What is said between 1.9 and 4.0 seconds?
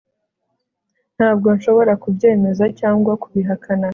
kubyemeza cyangwa kubihakana